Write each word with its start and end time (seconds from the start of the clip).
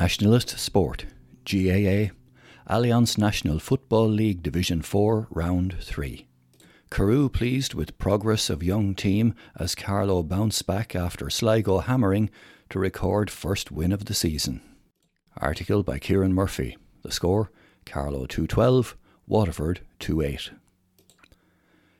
Nationalist 0.00 0.58
Sport, 0.58 1.04
GAA, 1.44 2.14
Alliance 2.66 3.18
National 3.18 3.58
Football 3.58 4.08
League 4.08 4.42
Division 4.42 4.80
4, 4.80 5.28
Round 5.28 5.76
3. 5.78 6.26
Carew 6.90 7.28
pleased 7.28 7.74
with 7.74 7.98
progress 7.98 8.48
of 8.48 8.62
young 8.62 8.94
team 8.94 9.34
as 9.56 9.74
Carlow 9.74 10.22
bounced 10.22 10.66
back 10.66 10.96
after 10.96 11.28
Sligo 11.28 11.80
hammering 11.80 12.30
to 12.70 12.78
record 12.78 13.30
first 13.30 13.70
win 13.70 13.92
of 13.92 14.06
the 14.06 14.14
season. 14.14 14.62
Article 15.36 15.82
by 15.82 15.98
Kieran 15.98 16.32
Murphy. 16.32 16.78
The 17.02 17.12
score 17.12 17.50
Carlow 17.84 18.24
212, 18.24 18.96
Waterford 19.26 19.80
28. 19.98 20.52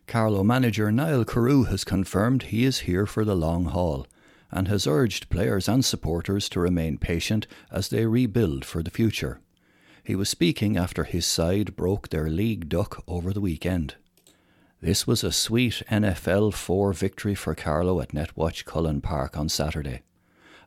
Carlow 0.06 0.42
manager 0.42 0.90
Niall 0.90 1.26
Carew 1.26 1.64
has 1.64 1.84
confirmed 1.84 2.44
he 2.44 2.64
is 2.64 2.78
here 2.78 3.04
for 3.04 3.26
the 3.26 3.36
long 3.36 3.66
haul 3.66 4.06
and 4.50 4.68
has 4.68 4.86
urged 4.86 5.30
players 5.30 5.68
and 5.68 5.84
supporters 5.84 6.48
to 6.48 6.60
remain 6.60 6.98
patient 6.98 7.46
as 7.70 7.88
they 7.88 8.06
rebuild 8.06 8.64
for 8.64 8.82
the 8.82 8.90
future. 8.90 9.40
He 10.02 10.14
was 10.14 10.28
speaking 10.28 10.76
after 10.76 11.04
his 11.04 11.26
side 11.26 11.76
broke 11.76 12.08
their 12.08 12.28
league 12.28 12.68
duck 12.68 13.02
over 13.06 13.32
the 13.32 13.40
weekend. 13.40 13.94
This 14.80 15.06
was 15.06 15.22
a 15.22 15.30
sweet 15.30 15.82
NFL 15.90 16.54
4 16.54 16.92
victory 16.94 17.34
for 17.34 17.54
Carlow 17.54 18.00
at 18.00 18.12
Netwatch 18.12 18.64
Cullen 18.64 19.00
Park 19.00 19.36
on 19.36 19.48
Saturday. 19.48 20.02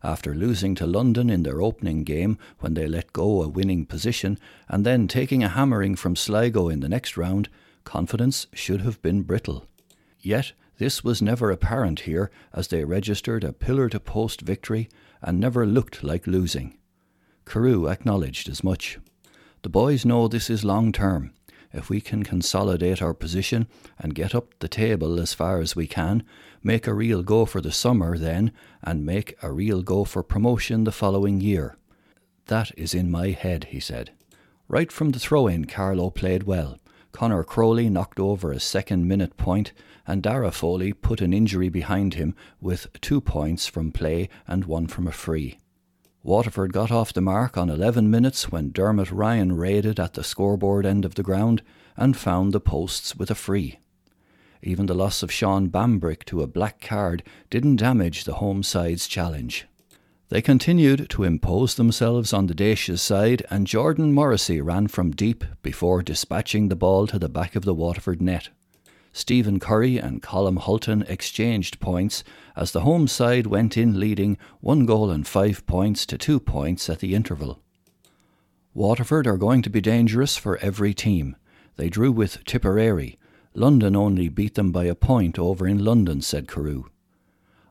After 0.03 0.35
losing 0.35 0.75
to 0.75 0.85
London 0.85 1.29
in 1.29 1.43
their 1.43 1.61
opening 1.61 2.03
game 2.03 2.37
when 2.59 2.73
they 2.73 2.87
let 2.87 3.13
go 3.13 3.41
a 3.41 3.47
winning 3.47 3.85
position 3.85 4.37
and 4.67 4.85
then 4.85 5.07
taking 5.07 5.43
a 5.43 5.49
hammering 5.49 5.95
from 5.95 6.15
Sligo 6.15 6.69
in 6.69 6.81
the 6.81 6.89
next 6.89 7.17
round, 7.17 7.49
confidence 7.85 8.47
should 8.53 8.81
have 8.81 9.01
been 9.01 9.23
brittle. 9.23 9.65
Yet 10.19 10.51
this 10.83 11.01
was 11.01 11.21
never 11.21 11.49
apparent 11.49 12.01
here 12.01 12.29
as 12.51 12.67
they 12.67 12.83
registered 12.83 13.45
a 13.45 13.53
pillar 13.53 13.87
to 13.87 14.01
post 14.01 14.41
victory 14.41 14.89
and 15.21 15.39
never 15.39 15.65
looked 15.65 16.03
like 16.03 16.27
losing. 16.27 16.77
Carew 17.45 17.87
acknowledged 17.87 18.49
as 18.49 18.65
much. 18.65 18.99
The 19.61 19.69
boys 19.69 20.03
know 20.03 20.27
this 20.27 20.49
is 20.49 20.65
long 20.65 20.91
term. 20.91 21.31
If 21.71 21.89
we 21.89 22.01
can 22.01 22.23
consolidate 22.23 23.01
our 23.01 23.13
position 23.13 23.67
and 23.97 24.13
get 24.13 24.35
up 24.35 24.59
the 24.59 24.67
table 24.67 25.21
as 25.21 25.33
far 25.33 25.61
as 25.61 25.73
we 25.73 25.87
can, 25.87 26.21
make 26.61 26.85
a 26.85 26.93
real 26.93 27.23
go 27.23 27.45
for 27.45 27.61
the 27.61 27.71
summer 27.71 28.17
then, 28.17 28.51
and 28.81 29.05
make 29.05 29.37
a 29.41 29.53
real 29.53 29.83
go 29.83 30.03
for 30.03 30.21
promotion 30.21 30.83
the 30.83 30.91
following 30.91 31.39
year. 31.39 31.77
That 32.47 32.77
is 32.77 32.93
in 32.93 33.09
my 33.09 33.29
head, 33.29 33.67
he 33.69 33.79
said. 33.79 34.11
Right 34.67 34.91
from 34.91 35.11
the 35.11 35.19
throw 35.19 35.47
in, 35.47 35.63
Carlow 35.63 36.09
played 36.09 36.43
well. 36.43 36.77
Connor 37.13 37.43
Crowley 37.45 37.89
knocked 37.89 38.19
over 38.19 38.51
a 38.51 38.59
second 38.59 39.07
minute 39.07 39.37
point, 39.37 39.71
and 40.05 40.21
Dara 40.21 40.51
Foley 40.51 40.93
put 40.93 41.21
an 41.21 41.33
injury 41.33 41.69
behind 41.69 42.15
him 42.15 42.35
with 42.59 42.87
two 43.01 43.21
points 43.21 43.67
from 43.67 43.91
play 43.91 44.29
and 44.47 44.65
one 44.65 44.87
from 44.87 45.07
a 45.07 45.11
free. 45.11 45.57
Waterford 46.23 46.71
got 46.71 46.91
off 46.91 47.13
the 47.13 47.21
mark 47.21 47.57
on 47.57 47.69
11 47.69 48.09
minutes 48.09 48.49
when 48.49 48.71
Dermot 48.71 49.11
Ryan 49.11 49.57
raided 49.57 49.99
at 49.99 50.13
the 50.13 50.23
scoreboard 50.23 50.85
end 50.85 51.03
of 51.03 51.15
the 51.15 51.23
ground 51.23 51.61
and 51.97 52.15
found 52.15 52.53
the 52.53 52.61
posts 52.61 53.15
with 53.15 53.29
a 53.29 53.35
free. 53.35 53.79
Even 54.61 54.85
the 54.85 54.93
loss 54.93 55.21
of 55.21 55.31
Sean 55.31 55.69
Bambrick 55.69 56.23
to 56.25 56.41
a 56.41 56.47
black 56.47 56.79
card 56.79 57.23
didn't 57.49 57.75
damage 57.75 58.23
the 58.23 58.35
home 58.35 58.63
side's 58.63 59.07
challenge. 59.07 59.67
They 60.29 60.41
continued 60.41 61.09
to 61.09 61.25
impose 61.25 61.75
themselves 61.75 62.31
on 62.31 62.47
the 62.47 62.55
Déise 62.55 62.97
side, 62.99 63.45
and 63.49 63.67
Jordan 63.67 64.13
Morrissey 64.13 64.61
ran 64.61 64.87
from 64.87 65.11
deep 65.11 65.43
before 65.61 66.01
dispatching 66.01 66.69
the 66.69 66.75
ball 66.75 67.05
to 67.07 67.19
the 67.19 67.29
back 67.29 67.55
of 67.55 67.65
the 67.65 67.73
Waterford 67.73 68.21
net. 68.21 68.49
Stephen 69.15 69.59
Curry 69.59 69.99
and 69.99 70.23
Colm 70.23 70.57
Hulton 70.57 71.03
exchanged 71.03 71.79
points 71.79 72.23
as 72.55 72.71
the 72.71 72.81
home 72.81 73.07
side 73.07 73.45
went 73.45 73.77
in 73.77 73.99
leading 73.99 74.39
one 74.59 74.87
goal 74.87 75.11
and 75.11 75.27
five 75.27 75.65
points 75.67 76.07
to 76.07 76.17
two 76.17 76.39
points 76.39 76.89
at 76.89 76.99
the 76.99 77.13
interval. 77.13 77.61
Waterford 78.73 79.27
are 79.27 79.37
going 79.37 79.61
to 79.61 79.69
be 79.69 79.81
dangerous 79.81 80.35
for 80.35 80.57
every 80.57 80.95
team. 80.95 81.35
They 81.75 81.89
drew 81.89 82.11
with 82.11 82.43
Tipperary. 82.43 83.19
London 83.53 83.95
only 83.95 84.29
beat 84.29 84.55
them 84.55 84.71
by 84.71 84.85
a 84.85 84.95
point 84.95 85.37
over 85.37 85.67
in 85.67 85.85
London, 85.85 86.21
said 86.21 86.47
Carew. 86.47 86.85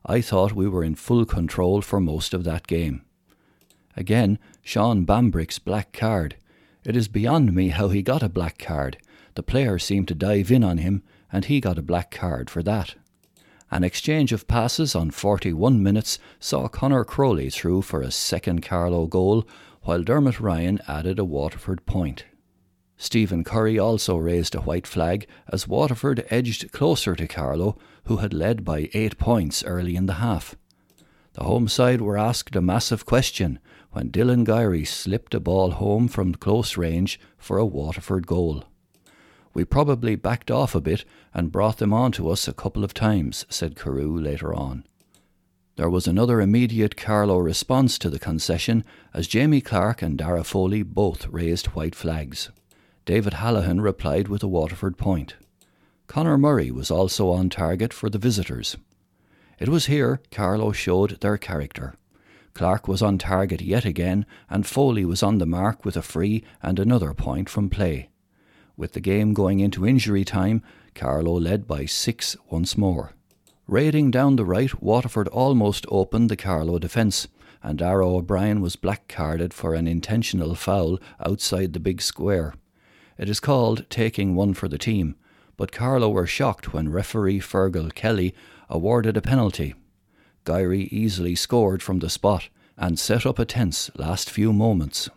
I 0.06 0.20
thought 0.20 0.52
we 0.52 0.68
were 0.68 0.84
in 0.84 0.94
full 0.94 1.24
control 1.24 1.82
for 1.82 2.00
most 2.00 2.34
of 2.34 2.44
that 2.44 2.68
game. 2.68 3.02
Again, 3.96 4.38
Sean 4.62 5.04
Bambrick's 5.04 5.58
black 5.58 5.92
card. 5.92 6.36
It 6.84 6.94
is 6.94 7.08
beyond 7.08 7.52
me 7.52 7.68
how 7.68 7.88
he 7.88 8.02
got 8.02 8.22
a 8.22 8.28
black 8.28 8.58
card. 8.58 8.98
The 9.34 9.42
player 9.42 9.78
seemed 9.78 10.06
to 10.08 10.14
dive 10.14 10.52
in 10.52 10.62
on 10.62 10.78
him 10.78 11.02
and 11.32 11.46
he 11.46 11.60
got 11.60 11.78
a 11.78 11.82
black 11.82 12.10
card 12.10 12.50
for 12.50 12.62
that. 12.62 12.94
An 13.70 13.84
exchange 13.84 14.32
of 14.32 14.46
passes 14.46 14.94
on 14.94 15.10
41 15.10 15.82
minutes 15.82 16.18
saw 16.38 16.68
Connor 16.68 17.04
Crowley 17.04 17.48
through 17.48 17.82
for 17.82 18.02
a 18.02 18.10
second 18.10 18.62
Carlow 18.62 19.06
goal, 19.06 19.48
while 19.80 20.02
Dermot 20.02 20.38
Ryan 20.38 20.78
added 20.86 21.18
a 21.18 21.24
Waterford 21.24 21.86
point. 21.86 22.26
Stephen 22.98 23.42
Curry 23.42 23.78
also 23.78 24.16
raised 24.16 24.54
a 24.54 24.60
white 24.60 24.86
flag 24.86 25.26
as 25.50 25.66
Waterford 25.66 26.24
edged 26.28 26.70
closer 26.70 27.16
to 27.16 27.26
Carlow, 27.26 27.78
who 28.04 28.18
had 28.18 28.34
led 28.34 28.64
by 28.64 28.90
eight 28.92 29.16
points 29.18 29.64
early 29.64 29.96
in 29.96 30.06
the 30.06 30.14
half. 30.14 30.54
The 31.32 31.44
home 31.44 31.66
side 31.66 32.02
were 32.02 32.18
asked 32.18 32.54
a 32.54 32.60
massive 32.60 33.06
question 33.06 33.58
when 33.92 34.10
Dylan 34.10 34.44
Guiry 34.44 34.84
slipped 34.84 35.34
a 35.34 35.40
ball 35.40 35.72
home 35.72 36.08
from 36.08 36.34
close 36.34 36.76
range 36.76 37.18
for 37.38 37.56
a 37.56 37.64
Waterford 37.64 38.26
goal. 38.26 38.64
We 39.54 39.64
probably 39.64 40.16
backed 40.16 40.50
off 40.50 40.74
a 40.74 40.80
bit 40.80 41.04
and 41.34 41.52
brought 41.52 41.78
them 41.78 41.92
on 41.92 42.12
to 42.12 42.30
us 42.30 42.48
a 42.48 42.52
couple 42.52 42.84
of 42.84 42.94
times, 42.94 43.44
said 43.48 43.76
Carew 43.76 44.18
later 44.18 44.54
on. 44.54 44.84
There 45.76 45.90
was 45.90 46.06
another 46.06 46.40
immediate 46.40 46.96
Carlow 46.96 47.38
response 47.38 47.98
to 47.98 48.10
the 48.10 48.18
concession 48.18 48.84
as 49.14 49.26
Jamie 49.26 49.60
Clark 49.60 50.02
and 50.02 50.18
Dara 50.18 50.44
Foley 50.44 50.82
both 50.82 51.26
raised 51.28 51.68
white 51.68 51.94
flags. 51.94 52.50
David 53.04 53.34
Hallahan 53.34 53.82
replied 53.82 54.28
with 54.28 54.42
a 54.42 54.48
Waterford 54.48 54.96
point. 54.96 55.34
Conor 56.06 56.36
Murray 56.36 56.70
was 56.70 56.90
also 56.90 57.30
on 57.30 57.48
target 57.48 57.92
for 57.92 58.10
the 58.10 58.18
visitors. 58.18 58.76
It 59.58 59.68
was 59.68 59.86
here 59.86 60.20
Carlow 60.30 60.72
showed 60.72 61.20
their 61.20 61.38
character. 61.38 61.94
Clark 62.52 62.86
was 62.86 63.00
on 63.00 63.16
target 63.16 63.62
yet 63.62 63.86
again, 63.86 64.26
and 64.50 64.66
Foley 64.66 65.06
was 65.06 65.22
on 65.22 65.38
the 65.38 65.46
mark 65.46 65.84
with 65.84 65.96
a 65.96 66.02
free 66.02 66.44
and 66.62 66.78
another 66.78 67.14
point 67.14 67.48
from 67.48 67.70
play. 67.70 68.10
With 68.82 68.94
the 68.94 69.00
game 69.00 69.32
going 69.32 69.60
into 69.60 69.86
injury 69.86 70.24
time, 70.24 70.60
Carlow 70.96 71.38
led 71.38 71.68
by 71.68 71.84
six 71.84 72.36
once 72.50 72.76
more. 72.76 73.12
Raiding 73.68 74.10
down 74.10 74.34
the 74.34 74.44
right, 74.44 74.82
Waterford 74.82 75.28
almost 75.28 75.86
opened 75.88 76.28
the 76.28 76.36
Carlow 76.36 76.80
defence, 76.80 77.28
and 77.62 77.78
Dara 77.78 78.04
O'Brien 78.04 78.60
was 78.60 78.74
black 78.74 79.06
carded 79.06 79.54
for 79.54 79.74
an 79.74 79.86
intentional 79.86 80.56
foul 80.56 80.98
outside 81.24 81.74
the 81.74 81.78
big 81.78 82.02
square. 82.02 82.54
It 83.16 83.28
is 83.28 83.38
called 83.38 83.88
taking 83.88 84.34
one 84.34 84.52
for 84.52 84.66
the 84.66 84.78
team, 84.78 85.14
but 85.56 85.70
Carlow 85.70 86.08
were 86.08 86.26
shocked 86.26 86.72
when 86.72 86.90
referee 86.90 87.38
Fergal 87.38 87.94
Kelly 87.94 88.34
awarded 88.68 89.16
a 89.16 89.22
penalty. 89.22 89.76
Guiry 90.42 90.88
easily 90.90 91.36
scored 91.36 91.84
from 91.84 92.00
the 92.00 92.10
spot 92.10 92.48
and 92.76 92.98
set 92.98 93.26
up 93.26 93.38
a 93.38 93.44
tense 93.44 93.92
last 93.94 94.28
few 94.28 94.52
moments. 94.52 95.08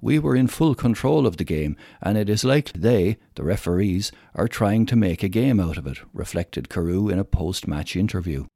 We 0.00 0.18
were 0.20 0.36
in 0.36 0.46
full 0.46 0.74
control 0.76 1.26
of 1.26 1.38
the 1.38 1.44
game, 1.44 1.76
and 2.00 2.16
it 2.16 2.28
is 2.28 2.44
like 2.44 2.72
they, 2.72 3.16
the 3.34 3.42
referees, 3.42 4.12
are 4.34 4.46
trying 4.46 4.86
to 4.86 4.96
make 4.96 5.22
a 5.22 5.28
game 5.28 5.58
out 5.58 5.76
of 5.76 5.86
it, 5.86 5.98
reflected 6.12 6.68
Carew 6.68 7.08
in 7.08 7.18
a 7.18 7.24
post 7.24 7.66
match 7.66 7.96
interview. 7.96 8.46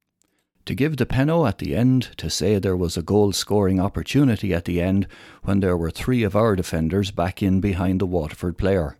To 0.66 0.75
give 0.76 0.97
the 0.97 1.06
penno 1.06 1.48
at 1.48 1.58
the 1.58 1.75
end, 1.75 2.16
to 2.19 2.30
say 2.30 2.58
there 2.58 2.76
was 2.76 2.97
a 2.97 3.03
goal 3.03 3.32
scoring 3.32 3.80
opportunity 3.80 4.54
at 4.54 4.64
the 4.64 4.80
end 4.80 5.08
when 5.42 5.58
there 5.58 5.76
were 5.76 5.91
three 5.91 6.22
of 6.22 6.36
our 6.36 6.54
defenders 6.54 7.10
back 7.10 7.42
in 7.42 7.60
behind 7.60 8.00
the 8.00 8.06
Waterford 8.06 8.56
player. 8.56 8.97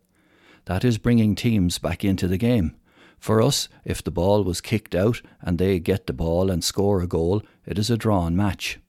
That 0.65 0.85
is 0.85 0.99
bringing 0.99 1.37
teams 1.37 1.79
back 1.79 2.05
into 2.05 2.27
the 2.27 2.39
game. 2.39 2.75
For 3.21 3.41
us, 3.41 3.69
if 3.85 4.03
the 4.03 4.11
ball 4.11 4.43
was 4.43 4.61
kicked 4.61 4.97
out 4.97 5.23
and 5.41 5.59
they 5.59 5.79
get 5.79 6.09
the 6.09 6.13
ball 6.13 6.51
and 6.51 6.65
score 6.65 7.01
a 7.01 7.07
goal, 7.07 7.43
it 7.65 7.79
is 7.79 7.89
a 7.89 7.97
drawn 7.97 8.35
match. 8.35 8.81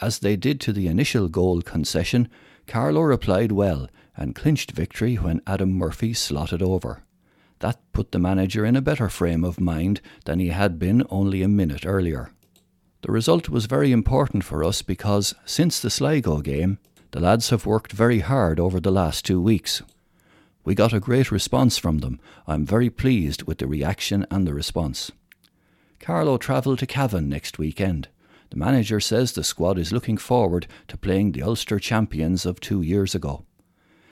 As 0.00 0.20
they 0.20 0.36
did 0.36 0.58
to 0.62 0.72
the 0.72 0.86
initial 0.86 1.28
goal 1.28 1.60
concession, 1.60 2.30
Carlow 2.66 3.02
replied 3.02 3.52
well 3.52 3.88
and 4.16 4.34
clinched 4.34 4.72
victory 4.72 5.16
when 5.16 5.42
Adam 5.46 5.72
Murphy 5.72 6.12
slotted 6.14 6.62
over. 6.62 7.02
That 7.60 7.80
put 7.92 8.12
the 8.12 8.18
manager 8.18 8.64
in 8.64 8.76
a 8.76 8.82
better 8.82 9.08
frame 9.08 9.44
of 9.44 9.60
mind 9.60 10.00
than 10.24 10.38
he 10.38 10.48
had 10.48 10.78
been 10.78 11.04
only 11.10 11.42
a 11.42 11.48
minute 11.48 11.86
earlier. 11.86 12.30
The 13.02 13.12
result 13.12 13.48
was 13.48 13.66
very 13.66 13.92
important 13.92 14.44
for 14.44 14.64
us 14.64 14.82
because, 14.82 15.34
since 15.44 15.78
the 15.78 15.90
Sligo 15.90 16.40
game, 16.40 16.78
the 17.10 17.20
lads 17.20 17.50
have 17.50 17.66
worked 17.66 17.92
very 17.92 18.20
hard 18.20 18.58
over 18.58 18.80
the 18.80 18.90
last 18.90 19.24
two 19.24 19.40
weeks. 19.40 19.82
We 20.64 20.74
got 20.74 20.94
a 20.94 21.00
great 21.00 21.30
response 21.30 21.76
from 21.76 21.98
them. 21.98 22.18
I'm 22.46 22.64
very 22.64 22.88
pleased 22.88 23.42
with 23.42 23.58
the 23.58 23.66
reaction 23.66 24.26
and 24.30 24.46
the 24.46 24.54
response. 24.54 25.12
Carlow 26.00 26.38
travelled 26.38 26.78
to 26.80 26.86
Cavan 26.86 27.28
next 27.28 27.58
weekend. 27.58 28.08
The 28.54 28.60
manager 28.60 29.00
says 29.00 29.32
the 29.32 29.42
squad 29.42 29.80
is 29.80 29.92
looking 29.92 30.16
forward 30.16 30.68
to 30.86 30.96
playing 30.96 31.32
the 31.32 31.42
Ulster 31.42 31.80
champions 31.80 32.46
of 32.46 32.60
two 32.60 32.82
years 32.82 33.12
ago. 33.12 33.44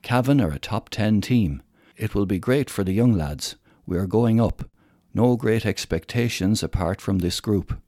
Cavan 0.03 0.41
are 0.41 0.51
a 0.51 0.59
top 0.59 0.89
10 0.89 1.21
team. 1.21 1.63
It 1.97 2.13
will 2.13 2.27
be 2.27 2.41
great 2.41 2.69
for 2.69 2.83
the 2.83 2.93
young 2.93 3.13
lads. 3.13 3.55
We 3.87 3.97
are 3.99 4.07
going 4.09 4.41
up. 4.41 4.69
No 5.15 5.37
great 5.37 5.65
expectations 5.65 6.61
apart 6.61 7.01
from 7.01 7.21
this 7.21 7.39
group. 7.39 7.81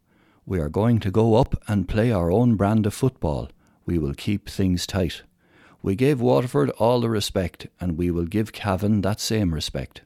We 0.47 0.61
are 0.61 0.69
going 0.69 1.01
to 1.01 1.11
go 1.11 1.35
up 1.35 1.61
and 1.67 1.89
play 1.89 2.12
our 2.12 2.31
own 2.31 2.55
brand 2.55 2.87
of 2.87 2.95
football. 2.95 3.49
We 3.85 3.99
will 3.99 4.15
keep 4.15 4.49
things 4.49 4.87
tight. 4.87 5.23
We 5.83 5.97
gave 5.97 6.21
Waterford 6.21 6.71
all 6.79 7.01
the 7.01 7.11
respect, 7.11 7.67
and 7.81 7.99
we 7.99 8.12
will 8.12 8.27
give 8.27 8.53
Cavan 8.53 9.01
that 9.01 9.19
same 9.19 9.53
respect. 9.53 10.03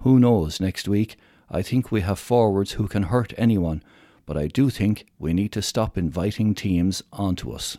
Who 0.00 0.20
knows 0.20 0.60
next 0.60 0.88
week? 0.88 1.16
I 1.48 1.62
think 1.62 1.90
we 1.90 2.02
have 2.02 2.18
forwards 2.18 2.72
who 2.72 2.86
can 2.86 3.04
hurt 3.04 3.32
anyone, 3.38 3.82
but 4.26 4.36
I 4.36 4.48
do 4.48 4.68
think 4.68 5.06
we 5.18 5.32
need 5.32 5.52
to 5.52 5.62
stop 5.62 5.96
inviting 5.96 6.54
teams 6.54 7.02
onto 7.12 7.52
us. 7.52 7.78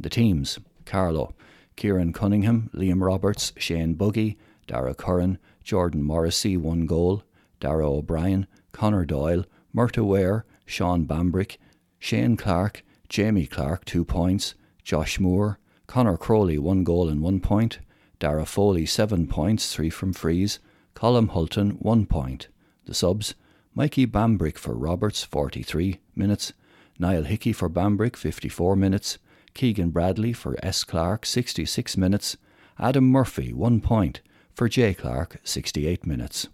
The 0.00 0.10
teams 0.10 0.58
Carlow, 0.84 1.34
Kieran 1.76 2.12
Cunningham, 2.12 2.70
Liam 2.74 3.02
Roberts, 3.02 3.52
Shane 3.56 3.94
Buggy, 3.94 4.36
Dara 4.66 4.94
Curran, 4.94 5.38
Jordan 5.62 6.02
Morrissey, 6.02 6.56
one 6.56 6.86
goal, 6.86 7.22
Dara 7.60 7.88
O'Brien, 7.88 8.46
Connor 8.72 9.04
Doyle, 9.04 9.44
Murta 9.74 10.04
Ware, 10.04 10.44
Sean 10.66 11.06
Bambrick, 11.06 11.58
Shane 11.98 12.36
Clark, 12.36 12.82
Jamie 13.08 13.46
Clark, 13.46 13.84
two 13.84 14.04
points, 14.04 14.54
Josh 14.82 15.20
Moore, 15.20 15.58
Connor 15.86 16.16
Crowley, 16.16 16.58
one 16.58 16.84
goal 16.84 17.08
and 17.08 17.20
one 17.20 17.40
point, 17.40 17.78
Dara 18.18 18.46
Foley, 18.46 18.86
seven 18.86 19.26
points, 19.26 19.74
three 19.74 19.90
from 19.90 20.12
frees, 20.12 20.58
Colm 20.94 21.30
Hulton, 21.30 21.72
one 21.72 22.06
point. 22.06 22.48
The 22.86 22.94
subs, 22.94 23.34
Mikey 23.74 24.06
Bambrick 24.06 24.58
for 24.58 24.74
Roberts, 24.74 25.24
43 25.24 25.98
minutes, 26.14 26.52
Niall 26.98 27.22
Hickey 27.22 27.54
for 27.54 27.70
Bambrick, 27.70 28.16
54 28.16 28.76
minutes, 28.76 29.16
Keegan 29.54 29.88
Bradley 29.88 30.34
for 30.34 30.58
S. 30.62 30.84
Clark, 30.84 31.24
66 31.24 31.96
minutes, 31.96 32.36
Adam 32.78 33.04
Murphy, 33.04 33.50
one 33.50 33.80
point, 33.80 34.20
for 34.54 34.68
J. 34.68 34.92
Clark, 34.92 35.38
68 35.42 36.06
minutes. 36.06 36.48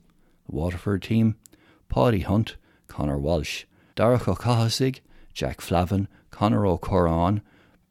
Waterford 0.46 1.02
team, 1.02 1.34
Paddy 1.88 2.20
Hunt, 2.20 2.56
Connor 2.86 3.18
Walsh, 3.18 3.64
Darach 3.96 4.28
O'Cahasig, 4.28 5.00
Jack 5.34 5.60
Flavin, 5.60 6.06
Connor 6.30 6.66
O'Coran, 6.66 7.42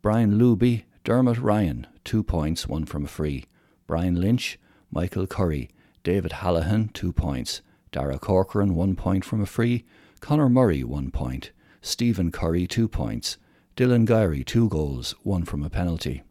Brian 0.02 0.40
Luby, 0.40 0.84
Dermot 1.04 1.38
Ryan, 1.38 1.86
two 2.06 2.24
points, 2.24 2.66
one 2.66 2.86
from 2.86 3.04
a 3.04 3.10
free. 3.10 3.44
Brian 3.88 4.22
Lynch, 4.22 4.58
Michael 4.90 5.28
Curry, 5.28 5.70
David 6.04 6.32
Hallahan, 6.32 6.94
two 6.94 7.12
points. 7.12 7.62
Dara 7.98 8.20
Corcoran, 8.20 8.76
one 8.76 8.96
point 8.96 9.26
from 9.26 9.42
a 9.42 9.48
free. 9.48 9.84
Connor 10.20 10.50
Murray, 10.50 10.84
one 10.84 11.10
point. 11.10 11.50
Stephen 11.82 12.32
Curry, 12.32 12.68
two 12.68 12.88
points. 12.88 13.38
Dylan 13.76 14.06
Guiry, 14.06 14.44
two 14.44 14.70
goals, 14.70 15.16
one 15.24 15.46
from 15.46 15.64
a 15.64 15.70
penalty. 15.72 16.22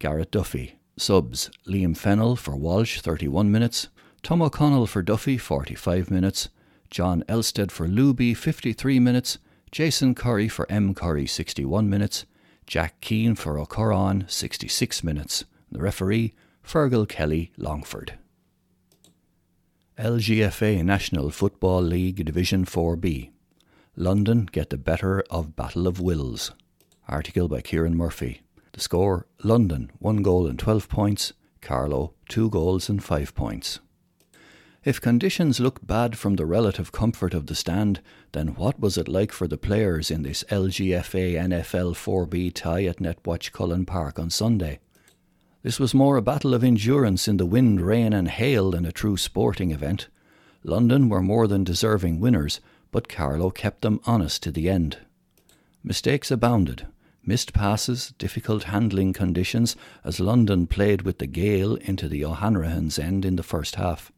Garrett 0.00 0.32
Duffy. 0.32 0.80
Subs 0.96 1.48
Liam 1.64 1.96
Fennell 1.96 2.34
for 2.34 2.56
Walsh, 2.56 3.00
31 3.00 3.52
minutes. 3.52 3.86
Tom 4.24 4.42
O'Connell 4.42 4.88
for 4.88 5.00
Duffy, 5.00 5.38
45 5.38 6.10
minutes. 6.10 6.48
John 6.90 7.22
Elstead 7.28 7.70
for 7.70 7.86
Luby, 7.86 8.36
53 8.36 8.98
minutes. 8.98 9.38
Jason 9.70 10.16
Curry 10.16 10.48
for 10.48 10.66
M. 10.68 10.92
Curry, 10.92 11.28
61 11.28 11.88
minutes. 11.88 12.26
Jack 12.66 13.00
Keane 13.00 13.36
for 13.36 13.60
O'Coran, 13.60 14.24
66 14.26 15.04
minutes. 15.04 15.44
The 15.70 15.78
referee, 15.78 16.34
Fergal 16.66 17.08
Kelly 17.08 17.52
Longford. 17.56 18.18
LGFA 20.02 20.82
National 20.82 21.30
Football 21.30 21.82
League 21.82 22.24
Division 22.24 22.64
4B. 22.64 23.30
London 23.94 24.48
get 24.50 24.70
the 24.70 24.76
better 24.76 25.22
of 25.30 25.54
Battle 25.54 25.86
of 25.86 26.00
Wills. 26.00 26.50
Article 27.06 27.46
by 27.46 27.60
Kieran 27.60 27.96
Murphy. 27.96 28.40
The 28.72 28.80
score 28.80 29.28
London 29.44 29.92
1 30.00 30.16
goal 30.24 30.48
and 30.48 30.58
12 30.58 30.88
points, 30.88 31.34
Carlow 31.60 32.14
2 32.30 32.50
goals 32.50 32.88
and 32.88 33.00
5 33.00 33.32
points. 33.36 33.78
If 34.82 35.00
conditions 35.00 35.60
looked 35.60 35.86
bad 35.86 36.18
from 36.18 36.34
the 36.34 36.46
relative 36.46 36.90
comfort 36.90 37.32
of 37.32 37.46
the 37.46 37.54
stand, 37.54 38.00
then 38.32 38.56
what 38.56 38.80
was 38.80 38.98
it 38.98 39.06
like 39.06 39.30
for 39.30 39.46
the 39.46 39.56
players 39.56 40.10
in 40.10 40.24
this 40.24 40.42
LGFA 40.50 41.34
NFL 41.34 41.94
4B 41.94 42.52
tie 42.52 42.86
at 42.86 42.96
Netwatch 42.96 43.52
Cullen 43.52 43.86
Park 43.86 44.18
on 44.18 44.30
Sunday? 44.30 44.80
This 45.62 45.78
was 45.78 45.94
more 45.94 46.16
a 46.16 46.22
battle 46.22 46.54
of 46.54 46.64
endurance 46.64 47.28
in 47.28 47.36
the 47.36 47.46
wind, 47.46 47.80
rain, 47.80 48.12
and 48.12 48.28
hail 48.28 48.72
than 48.72 48.84
a 48.84 48.90
true 48.90 49.16
sporting 49.16 49.70
event. 49.70 50.08
London 50.64 51.08
were 51.08 51.22
more 51.22 51.46
than 51.46 51.62
deserving 51.62 52.18
winners, 52.18 52.60
but 52.90 53.08
Carlow 53.08 53.50
kept 53.50 53.82
them 53.82 54.00
honest 54.04 54.42
to 54.42 54.50
the 54.50 54.68
end. 54.68 54.98
Mistakes 55.84 56.32
abounded. 56.32 56.88
Missed 57.24 57.52
passes, 57.52 58.12
difficult 58.18 58.64
handling 58.64 59.12
conditions, 59.12 59.76
as 60.02 60.18
London 60.18 60.66
played 60.66 61.02
with 61.02 61.18
the 61.18 61.28
gale 61.28 61.76
into 61.76 62.08
the 62.08 62.24
O'Hanrahan's 62.24 62.98
end 62.98 63.24
in 63.24 63.36
the 63.36 63.44
first 63.44 63.76
half. 63.76 64.10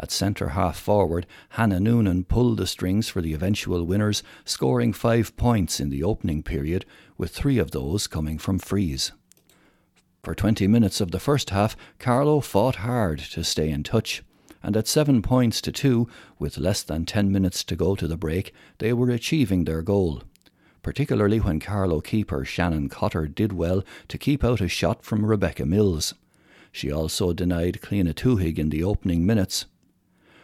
At 0.00 0.10
centre 0.10 0.48
half 0.48 0.76
forward, 0.76 1.26
Hannah 1.50 1.78
Noonan 1.78 2.24
pulled 2.24 2.56
the 2.56 2.66
strings 2.66 3.08
for 3.08 3.22
the 3.22 3.34
eventual 3.34 3.84
winners, 3.84 4.24
scoring 4.44 4.92
five 4.92 5.36
points 5.36 5.78
in 5.78 5.90
the 5.90 6.02
opening 6.02 6.42
period, 6.42 6.84
with 7.16 7.30
three 7.30 7.58
of 7.58 7.70
those 7.70 8.08
coming 8.08 8.38
from 8.38 8.58
frees. 8.58 9.12
For 10.22 10.36
20 10.36 10.68
minutes 10.68 11.00
of 11.00 11.10
the 11.10 11.18
first 11.18 11.50
half, 11.50 11.76
Carlow 11.98 12.38
fought 12.38 12.76
hard 12.76 13.18
to 13.32 13.42
stay 13.42 13.70
in 13.70 13.82
touch, 13.82 14.22
and 14.62 14.76
at 14.76 14.86
seven 14.86 15.20
points 15.20 15.60
to 15.62 15.72
two, 15.72 16.06
with 16.38 16.58
less 16.58 16.84
than 16.84 17.04
10 17.04 17.32
minutes 17.32 17.64
to 17.64 17.74
go 17.74 17.96
to 17.96 18.06
the 18.06 18.16
break, 18.16 18.54
they 18.78 18.92
were 18.92 19.10
achieving 19.10 19.64
their 19.64 19.82
goal. 19.82 20.22
Particularly 20.80 21.40
when 21.40 21.58
Carlow 21.58 22.00
keeper 22.00 22.44
Shannon 22.44 22.88
Cotter 22.88 23.26
did 23.26 23.52
well 23.52 23.82
to 24.06 24.16
keep 24.16 24.44
out 24.44 24.60
a 24.60 24.68
shot 24.68 25.02
from 25.02 25.26
Rebecca 25.26 25.66
Mills. 25.66 26.14
She 26.70 26.92
also 26.92 27.32
denied 27.32 27.80
Cleena 27.82 28.14
Tuhig 28.14 28.60
in 28.60 28.68
the 28.68 28.84
opening 28.84 29.26
minutes. 29.26 29.66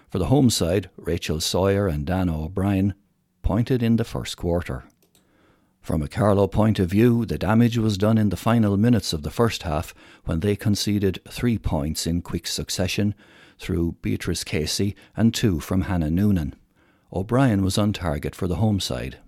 For 0.09 0.19
the 0.19 0.27
home 0.27 0.51
side, 0.51 0.91
Rachel 0.97 1.41
Sawyer 1.41 1.87
and 1.87 2.05
Dan 2.05 2.29
O'Brien 2.29 2.95
pointed 3.43 3.85
in 3.85 3.95
the 3.95 4.03
first 4.03 4.37
quarter. 4.37 4.87
From 5.81 6.03
a 6.03 6.09
Carlow 6.09 6.47
point 6.47 6.79
of 6.79 6.91
view, 6.91 7.25
the 7.25 7.39
damage 7.39 7.79
was 7.79 7.97
done 7.97 8.19
in 8.19 8.29
the 8.29 8.37
final 8.37 8.77
minutes 8.77 9.13
of 9.13 9.23
the 9.23 9.31
first 9.31 9.63
half 9.63 9.95
when 10.25 10.41
they 10.41 10.55
conceded 10.57 11.21
three 11.29 11.59
points 11.59 12.07
in 12.07 12.21
quick 12.21 12.47
succession 12.47 13.15
through 13.59 13.97
Beatrice 14.03 14.45
Casey 14.45 14.95
and 15.17 15.35
two 15.35 15.61
from 15.61 15.83
Hannah 15.83 16.11
Noonan. 16.11 16.55
O'Brien 17.13 17.63
was 17.63 17.79
on 17.79 17.93
target 17.93 18.35
for 18.35 18.47
the 18.47 18.57
home 18.57 18.81
side. 18.81 19.19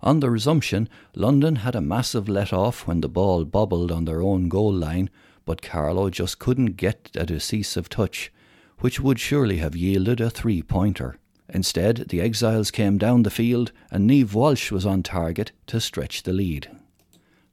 On 0.00 0.20
the 0.20 0.30
resumption, 0.30 0.88
London 1.16 1.56
had 1.56 1.74
a 1.74 1.80
massive 1.80 2.28
let 2.28 2.52
off 2.52 2.86
when 2.86 3.00
the 3.00 3.08
ball 3.08 3.44
bobbled 3.44 3.90
on 3.90 4.04
their 4.04 4.22
own 4.22 4.48
goal 4.48 4.72
line, 4.72 5.10
but 5.44 5.62
Carlow 5.62 6.10
just 6.10 6.38
couldn't 6.38 6.76
get 6.76 7.10
a 7.16 7.26
decisive 7.26 7.88
touch, 7.88 8.32
which 8.78 9.00
would 9.00 9.18
surely 9.18 9.56
have 9.56 9.74
yielded 9.74 10.20
a 10.20 10.30
three 10.30 10.62
pointer. 10.62 11.18
Instead, 11.48 12.08
the 12.08 12.20
exiles 12.20 12.70
came 12.70 12.98
down 12.98 13.22
the 13.22 13.30
field 13.30 13.72
and 13.90 14.06
Neve 14.06 14.34
Walsh 14.34 14.70
was 14.70 14.84
on 14.84 15.02
target 15.02 15.52
to 15.66 15.80
stretch 15.80 16.22
the 16.22 16.32
lead. 16.32 16.70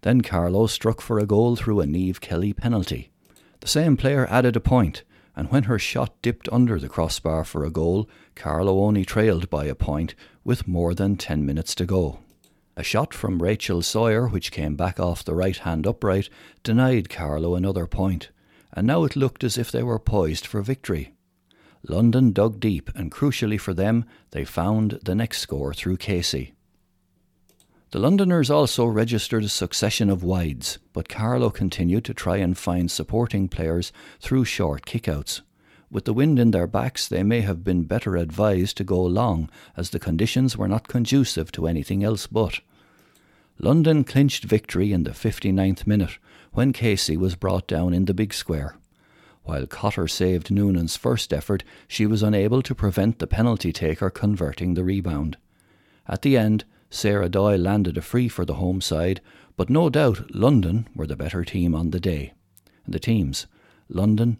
Then 0.01 0.21
Carlow 0.21 0.67
struck 0.67 1.01
for 1.01 1.17
a 1.17 1.25
goal 1.25 1.55
through 1.55 1.79
a 1.79 1.85
Neve 1.85 2.21
Kelly 2.21 2.53
penalty. 2.53 3.09
The 3.61 3.67
same 3.67 3.97
player 3.97 4.27
added 4.29 4.55
a 4.55 4.59
point, 4.59 5.03
and 5.35 5.49
when 5.49 5.63
her 5.63 5.79
shot 5.79 6.21
dipped 6.21 6.47
under 6.51 6.79
the 6.79 6.89
crossbar 6.89 7.43
for 7.43 7.65
a 7.65 7.71
goal, 7.71 8.07
Carlow 8.35 8.81
only 8.81 9.03
trailed 9.03 9.49
by 9.49 9.65
a 9.65 9.73
point 9.73 10.13
with 10.43 10.67
more 10.67 10.93
than 10.93 11.17
ten 11.17 11.45
minutes 11.45 11.73
to 11.75 11.85
go. 11.85 12.19
A 12.77 12.83
shot 12.83 13.13
from 13.13 13.41
Rachel 13.41 13.81
Sawyer, 13.81 14.27
which 14.27 14.51
came 14.51 14.75
back 14.75 14.99
off 14.99 15.25
the 15.25 15.33
right 15.33 15.57
hand 15.57 15.87
upright, 15.87 16.29
denied 16.61 17.09
Carlow 17.09 17.55
another 17.55 17.87
point, 17.87 18.29
and 18.73 18.85
now 18.85 19.05
it 19.05 19.15
looked 19.15 19.43
as 19.43 19.57
if 19.57 19.71
they 19.71 19.81
were 19.81 19.97
poised 19.97 20.45
for 20.45 20.61
victory. 20.61 21.14
London 21.87 22.31
dug 22.31 22.59
deep, 22.59 22.89
and 22.95 23.11
crucially 23.11 23.59
for 23.59 23.73
them, 23.73 24.05
they 24.31 24.43
found 24.43 24.99
the 25.03 25.15
next 25.15 25.39
score 25.39 25.73
through 25.73 25.97
Casey. 25.97 26.53
The 27.91 27.99
Londoners 27.99 28.49
also 28.49 28.85
registered 28.85 29.43
a 29.43 29.49
succession 29.49 30.09
of 30.09 30.23
wides, 30.23 30.79
but 30.93 31.07
Carlow 31.07 31.49
continued 31.49 32.03
to 32.05 32.13
try 32.13 32.37
and 32.37 32.57
find 32.57 32.89
supporting 32.89 33.47
players 33.47 33.93
through 34.19 34.45
short 34.45 34.85
kickouts. 34.85 35.41
With 35.91 36.05
the 36.05 36.13
wind 36.13 36.39
in 36.39 36.51
their 36.51 36.67
backs, 36.67 37.07
they 37.07 37.23
may 37.23 37.41
have 37.41 37.63
been 37.63 37.83
better 37.83 38.17
advised 38.17 38.75
to 38.77 38.83
go 38.83 39.01
long, 39.01 39.49
as 39.77 39.91
the 39.91 39.99
conditions 39.99 40.57
were 40.57 40.67
not 40.67 40.87
conducive 40.87 41.51
to 41.53 41.67
anything 41.67 42.03
else 42.03 42.27
but. 42.27 42.59
London 43.59 44.03
clinched 44.03 44.43
victory 44.43 44.91
in 44.91 45.03
the 45.03 45.11
59th 45.11 45.87
minute, 45.87 46.17
when 46.51 46.73
Casey 46.73 47.15
was 47.15 47.35
brought 47.35 47.67
down 47.67 47.93
in 47.93 48.05
the 48.05 48.13
big 48.13 48.33
square. 48.33 48.75
While 49.45 49.67
Cotter 49.67 50.07
saved 50.07 50.49
Noonan's 50.49 50.97
first 50.97 51.31
effort, 51.31 51.63
she 51.87 52.07
was 52.07 52.23
unable 52.23 52.63
to 52.63 52.73
prevent 52.73 53.19
the 53.19 53.27
penalty 53.27 53.71
taker 53.71 54.09
converting 54.09 54.73
the 54.73 54.83
rebound. 54.83 55.37
At 56.07 56.23
the 56.23 56.35
end, 56.35 56.65
Sarah 56.89 57.29
Doyle 57.29 57.59
landed 57.59 57.95
a 57.95 58.01
free 58.01 58.27
for 58.27 58.43
the 58.43 58.55
home 58.55 58.81
side, 58.81 59.21
but 59.55 59.69
no 59.69 59.89
doubt 59.91 60.33
London 60.33 60.87
were 60.95 61.05
the 61.05 61.15
better 61.15 61.43
team 61.43 61.75
on 61.75 61.91
the 61.91 61.99
day. 61.99 62.33
The 62.87 62.99
teams 62.99 63.45
London, 63.87 64.39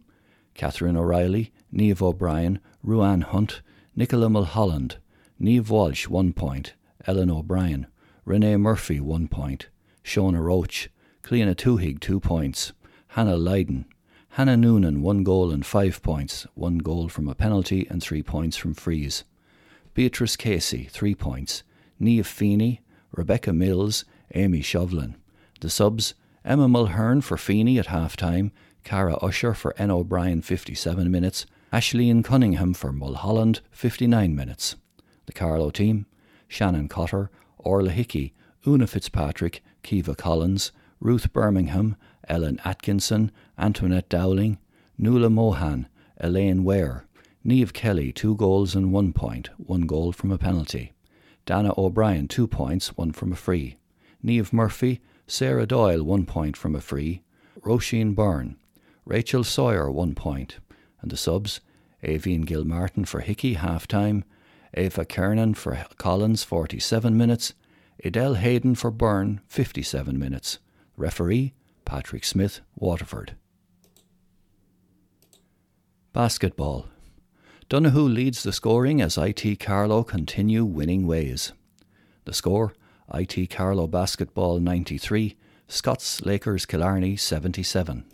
Catherine 0.56 0.98
O'Reilly, 0.98 1.54
Neve 1.72 2.02
O'Brien, 2.02 2.60
Ruan 2.82 3.22
Hunt, 3.22 3.62
Nicola 3.96 4.28
Mulholland, 4.28 4.98
Neve 5.38 5.70
Walsh 5.70 6.08
one 6.08 6.34
point, 6.34 6.74
Ellen 7.06 7.30
O'Brien, 7.30 7.86
Renee 8.26 8.58
Murphy 8.58 9.00
one 9.00 9.28
point, 9.28 9.70
Shona 10.04 10.42
Roach, 10.42 10.90
Cleena 11.22 11.54
Tuhig 11.54 12.00
two 12.00 12.20
points, 12.20 12.74
Hannah 13.10 13.38
Lydon, 13.38 13.86
Hannah 14.36 14.58
Noonan, 14.58 15.02
one 15.02 15.24
goal 15.24 15.50
and 15.50 15.66
five 15.66 16.02
points, 16.04 16.46
one 16.56 16.80
goal 16.80 17.08
from 17.08 17.30
a 17.30 17.34
penalty 17.34 17.88
and 17.90 18.04
three 18.04 18.22
points 18.22 18.58
from 18.58 18.74
frees. 18.74 19.24
Beatrice 19.94 20.36
Casey, 20.36 20.90
three 20.92 21.16
points. 21.16 21.64
Neve 22.02 22.28
Feeney, 22.28 22.82
Rebecca 23.14 23.54
Mills, 23.54 24.04
Amy 24.34 24.60
Shovlin. 24.60 25.16
The 25.62 25.70
subs, 25.70 26.16
Emma 26.44 26.68
Mulhern 26.68 27.24
for 27.24 27.38
Feeney 27.38 27.80
at 27.80 27.86
half 27.86 28.18
time, 28.18 28.52
Cara 28.84 29.16
Usher 29.22 29.54
for 29.54 29.74
N. 29.78 29.90
O'Brien 29.90 30.42
57 30.42 31.10
minutes, 31.10 31.46
Ashleen 31.72 32.22
Cunningham 32.22 32.74
for 32.74 32.92
Mulholland 32.92 33.62
59 33.72 34.36
minutes. 34.36 34.76
The 35.28 35.32
Carlow 35.32 35.70
team 35.70 36.08
Shannon 36.50 36.90
Cotter, 36.90 37.32
Orla 37.58 37.92
Hickey, 37.92 38.34
Una 38.68 38.86
Fitzpatrick, 38.86 39.64
Kiva 39.82 40.14
Collins, 40.14 40.74
Ruth 41.00 41.32
Birmingham, 41.32 41.96
Ellen 42.28 42.60
Atkinson, 42.66 43.32
Antoinette 43.58 44.10
Dowling, 44.10 44.58
Nuala 44.98 45.30
Mohan, 45.30 45.88
Elaine 46.20 46.64
Ware, 46.64 47.06
Neve 47.44 47.74
Kelly, 47.74 48.12
two 48.12 48.36
goals 48.36 48.76
and 48.76 48.92
one 48.92 49.14
point, 49.14 49.50
one 49.58 49.82
goal 49.82 50.12
from 50.12 50.32
a 50.32 50.38
penalty. 50.38 50.94
Dana 51.46 51.74
O'Brien, 51.78 52.28
two 52.28 52.48
points, 52.48 52.98
one 52.98 53.12
from 53.12 53.32
a 53.32 53.36
free. 53.36 53.78
Neve 54.24 54.52
Murphy, 54.52 55.02
Sarah 55.28 55.68
Doyle, 55.68 56.04
one 56.04 56.26
point 56.26 56.58
from 56.58 56.76
a 56.76 56.82
free. 56.82 57.22
Roisin 57.62 58.16
Byrne, 58.16 58.58
Rachel 59.06 59.44
Sawyer, 59.44 59.92
one 59.92 60.16
point. 60.16 60.58
And 61.02 61.12
the 61.12 61.18
subs, 61.18 61.62
Avine 62.04 62.46
Gilmartin 62.46 63.06
for 63.06 63.20
Hickey, 63.20 63.54
half 63.54 63.88
time. 63.88 64.24
Ava 64.74 65.06
Kernan 65.06 65.54
for 65.54 65.86
Collins, 65.98 66.44
47 66.44 67.16
minutes. 67.16 67.54
Adele 68.04 68.34
Hayden 68.36 68.76
for 68.76 68.92
Byrne, 68.92 69.42
57 69.48 70.18
minutes. 70.18 70.60
Referee, 70.98 71.54
Patrick 71.86 72.26
Smith, 72.26 72.62
Waterford. 72.76 73.36
Basketball. 76.12 76.88
Donoghue 77.70 78.08
leads 78.08 78.44
the 78.44 78.52
scoring 78.52 79.02
as 79.02 79.18
IT 79.18 79.60
Carlow 79.60 80.04
continue 80.04 80.66
winning 80.66 81.08
ways. 81.08 81.54
The 82.26 82.34
score 82.34 82.74
IT 83.14 83.50
Carlow 83.50 83.88
basketball 83.88 84.60
93, 84.60 85.38
Scotts 85.68 86.26
Lakers 86.26 86.66
Killarney 86.66 87.16
77. 87.16 88.06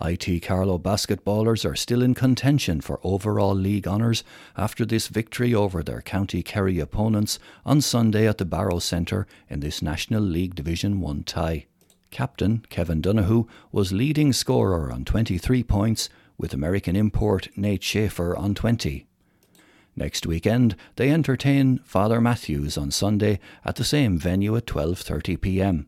IT 0.00 0.40
Carlow 0.42 0.78
basketballers 0.78 1.68
are 1.68 1.74
still 1.74 2.02
in 2.02 2.14
contention 2.14 2.82
for 2.82 3.00
overall 3.02 3.54
league 3.54 3.88
honours 3.88 4.24
after 4.56 4.84
this 4.84 5.08
victory 5.08 5.54
over 5.54 5.82
their 5.82 6.02
County 6.02 6.42
Kerry 6.42 6.78
opponents 6.78 7.38
on 7.64 7.80
Sunday 7.80 8.28
at 8.28 8.36
the 8.36 8.44
Barrow 8.44 8.78
Centre 8.78 9.26
in 9.48 9.60
this 9.60 9.80
National 9.80 10.22
League 10.22 10.54
Division 10.54 11.00
1 11.00 11.24
tie. 11.24 11.66
Captain 12.10 12.64
Kevin 12.70 13.00
Donoghue 13.00 13.46
was 13.72 13.92
leading 13.92 14.32
scorer 14.32 14.92
on 14.92 15.04
23 15.04 15.62
points 15.62 16.08
with 16.38 16.54
American 16.54 16.96
import 16.96 17.48
Nate 17.56 17.82
Schaefer 17.82 18.36
on 18.36 18.54
20. 18.54 19.06
Next 19.96 20.26
weekend, 20.26 20.76
they 20.96 21.10
entertain 21.10 21.78
Father 21.84 22.20
Mathews 22.20 22.76
on 22.76 22.90
Sunday 22.90 23.40
at 23.64 23.76
the 23.76 23.84
same 23.84 24.18
venue 24.18 24.54
at 24.56 24.66
12:30 24.66 25.40
p.m. 25.40 25.86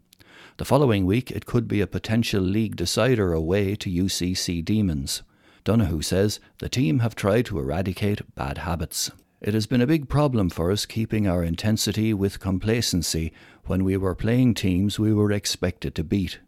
The 0.56 0.64
following 0.64 1.04
week, 1.04 1.30
it 1.30 1.46
could 1.46 1.68
be 1.68 1.80
a 1.80 1.86
potential 1.86 2.40
league 2.42 2.74
decider 2.74 3.32
away 3.32 3.76
to 3.76 3.90
UCC 3.90 4.64
Demons. 4.64 5.22
Donoghue 5.64 6.02
says 6.02 6.40
the 6.58 6.68
team 6.68 7.00
have 7.00 7.14
tried 7.14 7.44
to 7.46 7.58
eradicate 7.58 8.34
bad 8.34 8.58
habits. 8.58 9.10
It 9.40 9.54
has 9.54 9.66
been 9.66 9.80
a 9.80 9.86
big 9.86 10.08
problem 10.08 10.50
for 10.50 10.72
us 10.72 10.84
keeping 10.84 11.28
our 11.28 11.44
intensity 11.44 12.12
with 12.12 12.40
complacency 12.40 13.32
when 13.66 13.84
we 13.84 13.96
were 13.96 14.16
playing 14.16 14.54
teams 14.54 14.98
we 14.98 15.12
were 15.12 15.30
expected 15.30 15.94
to 15.94 16.04
beat. 16.04 16.40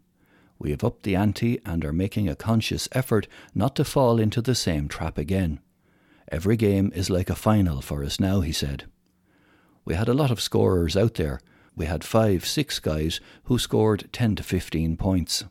We 0.59 0.71
have 0.71 0.83
upped 0.83 1.03
the 1.03 1.15
ante 1.15 1.59
and 1.65 1.85
are 1.85 1.93
making 1.93 2.27
a 2.27 2.35
conscious 2.35 2.89
effort 2.91 3.27
not 3.55 3.75
to 3.77 3.85
fall 3.85 4.19
into 4.19 4.41
the 4.41 4.55
same 4.55 4.89
trap 4.89 5.17
again. 5.17 5.59
Every 6.29 6.57
game 6.57 6.91
is 6.93 7.09
like 7.09 7.29
a 7.29 7.35
final 7.35 7.81
for 7.81 8.03
us 8.03 8.19
now, 8.19 8.41
he 8.41 8.51
said. 8.51 8.85
We 9.85 9.95
had 9.95 10.09
a 10.09 10.13
lot 10.13 10.29
of 10.29 10.41
scorers 10.41 10.97
out 10.97 11.15
there. 11.15 11.39
We 11.75 11.85
had 11.85 12.03
five, 12.03 12.45
six 12.45 12.79
guys 12.79 13.21
who 13.45 13.57
scored 13.57 14.09
10 14.11 14.35
to 14.35 14.43
15 14.43 14.97
points. 14.97 15.45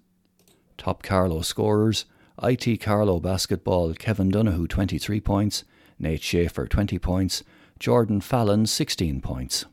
Top 0.77 1.03
Carlow 1.03 1.41
scorers 1.41 2.05
IT 2.43 2.81
Carlow 2.81 3.21
basketball 3.21 3.93
Kevin 3.95 4.31
Donoghue 4.31 4.67
23 4.67 5.21
points, 5.21 5.65
Nate 6.01 6.23
Schaefer 6.23 6.67
20 6.67 6.99
points, 6.99 7.45
Jordan 7.79 8.21
Fallon 8.21 8.67
16 8.67 9.21
points. 9.21 9.67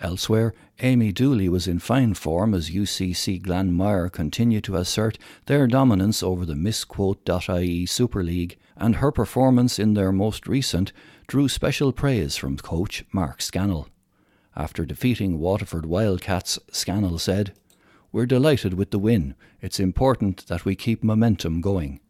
Elsewhere, 0.00 0.54
Amy 0.80 1.12
Dooley 1.12 1.48
was 1.48 1.68
in 1.68 1.78
fine 1.78 2.14
form 2.14 2.52
as 2.52 2.70
UCC 2.70 3.40
Glanmire 3.40 4.10
continued 4.10 4.64
to 4.64 4.76
assert 4.76 5.18
their 5.46 5.66
dominance 5.66 6.22
over 6.22 6.44
the 6.44 6.54
MissQuote.ie 6.54 7.86
Super 7.86 8.24
League, 8.24 8.58
and 8.76 8.96
her 8.96 9.12
performance 9.12 9.78
in 9.78 9.94
their 9.94 10.10
most 10.10 10.48
recent 10.48 10.92
drew 11.28 11.48
special 11.48 11.92
praise 11.92 12.36
from 12.36 12.56
coach 12.56 13.04
Mark 13.12 13.40
Scannell. 13.40 13.88
After 14.56 14.84
defeating 14.84 15.38
Waterford 15.38 15.86
Wildcats, 15.86 16.58
Scannell 16.70 17.18
said, 17.18 17.54
We're 18.12 18.26
delighted 18.26 18.74
with 18.74 18.90
the 18.90 18.98
win. 18.98 19.34
It's 19.60 19.80
important 19.80 20.46
that 20.48 20.64
we 20.64 20.74
keep 20.74 21.04
momentum 21.04 21.60
going. 21.60 22.00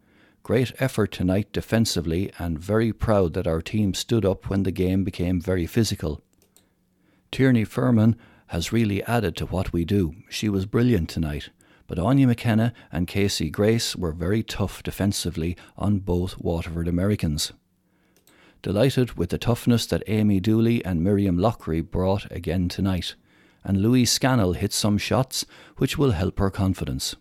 Great 0.44 0.74
effort 0.78 1.10
tonight 1.10 1.50
defensively, 1.54 2.30
and 2.38 2.58
very 2.58 2.92
proud 2.92 3.32
that 3.32 3.46
our 3.46 3.62
team 3.62 3.94
stood 3.94 4.26
up 4.26 4.50
when 4.50 4.62
the 4.62 4.70
game 4.70 5.02
became 5.02 5.40
very 5.40 5.66
physical. 5.66 6.20
Tierney 7.32 7.64
Furman 7.64 8.14
has 8.48 8.70
really 8.70 9.02
added 9.04 9.36
to 9.38 9.46
what 9.46 9.72
we 9.72 9.86
do. 9.86 10.14
She 10.28 10.50
was 10.50 10.66
brilliant 10.66 11.08
tonight, 11.08 11.48
but 11.86 11.96
Áine 11.96 12.26
McKenna 12.26 12.74
and 12.92 13.06
Casey 13.06 13.48
Grace 13.48 13.96
were 13.96 14.12
very 14.12 14.42
tough 14.42 14.82
defensively 14.82 15.56
on 15.78 16.00
both 16.00 16.36
Waterford 16.36 16.88
Americans. 16.88 17.54
Delighted 18.60 19.14
with 19.14 19.30
the 19.30 19.38
toughness 19.38 19.86
that 19.86 20.02
Amy 20.08 20.40
Dooley 20.40 20.84
and 20.84 21.02
Miriam 21.02 21.38
Lockery 21.38 21.80
brought 21.80 22.30
again 22.30 22.68
tonight, 22.68 23.14
and 23.64 23.80
Louise 23.80 24.12
Scannell 24.12 24.52
hit 24.52 24.74
some 24.74 24.98
shots 24.98 25.46
which 25.78 25.96
will 25.96 26.10
help 26.10 26.38
her 26.38 26.50
confidence. 26.50 27.16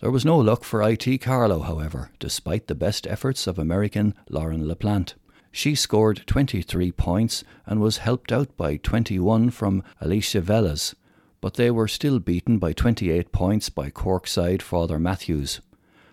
There 0.00 0.10
was 0.10 0.26
no 0.26 0.36
luck 0.36 0.62
for 0.62 0.82
IT 0.82 1.22
Carlow, 1.22 1.60
however, 1.60 2.10
despite 2.18 2.66
the 2.66 2.74
best 2.74 3.06
efforts 3.06 3.46
of 3.46 3.58
American 3.58 4.14
Lauren 4.28 4.68
LaPlante. 4.68 5.14
She 5.50 5.74
scored 5.74 6.22
23 6.26 6.92
points 6.92 7.42
and 7.64 7.80
was 7.80 7.98
helped 7.98 8.30
out 8.30 8.54
by 8.58 8.76
21 8.76 9.48
from 9.50 9.82
Alicia 9.98 10.42
Velas, 10.42 10.94
but 11.40 11.54
they 11.54 11.70
were 11.70 11.88
still 11.88 12.18
beaten 12.18 12.58
by 12.58 12.74
28 12.74 13.32
points 13.32 13.70
by 13.70 13.88
Cork 13.88 14.26
side 14.26 14.62
Father 14.62 14.98
Mathews. 14.98 15.62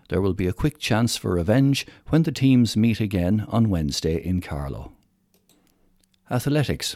There 0.07 0.21
will 0.21 0.33
be 0.33 0.47
a 0.47 0.53
quick 0.53 0.79
chance 0.79 1.17
for 1.17 1.33
revenge 1.33 1.85
when 2.07 2.23
the 2.23 2.31
teams 2.31 2.77
meet 2.77 3.01
again 3.01 3.45
on 3.49 3.69
Wednesday 3.69 4.15
in 4.15 4.39
Carlow. 4.39 4.93
Athletics. 6.31 6.95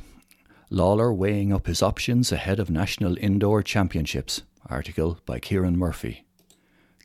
Lawler 0.70 1.14
weighing 1.14 1.52
up 1.52 1.68
his 1.68 1.84
options 1.84 2.32
ahead 2.32 2.62
of 2.62 2.70
National 2.70 3.18
Indoor 3.18 3.62
Championships. 3.62 4.44
Article 4.70 5.20
by 5.26 5.40
Kieran 5.40 5.78
Murphy. 5.78 6.27